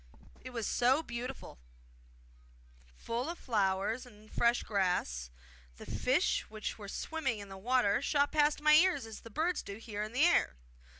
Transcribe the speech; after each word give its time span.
It 0.43 0.49
was 0.49 0.65
so 0.65 1.03
beautiful, 1.03 1.59
full 2.97 3.29
of 3.29 3.37
flowers 3.37 4.03
and 4.03 4.31
fresh 4.31 4.63
grass; 4.63 5.29
the 5.77 5.85
fishes 5.85 6.49
which 6.49 6.79
were 6.79 6.87
swimming 6.89 7.37
in 7.37 7.49
the 7.49 7.55
water 7.59 8.01
shot 8.01 8.31
past 8.31 8.61
my 8.61 8.73
ears 8.73 9.05
as 9.05 9.19
the 9.19 9.29
birds 9.29 9.61
do 9.61 9.75
here 9.77 10.01
in 10.01 10.11
the 10.13 10.23
air. 10.25 10.55